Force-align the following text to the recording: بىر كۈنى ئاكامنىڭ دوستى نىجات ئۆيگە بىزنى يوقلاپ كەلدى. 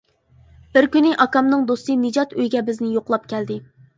بىر 0.77 0.87
كۈنى 0.95 1.11
ئاكامنىڭ 1.25 1.67
دوستى 1.71 1.97
نىجات 2.05 2.35
ئۆيگە 2.39 2.65
بىزنى 2.71 2.91
يوقلاپ 2.95 3.29
كەلدى. 3.35 3.59